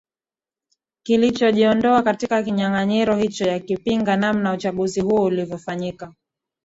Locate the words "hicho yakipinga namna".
3.15-4.53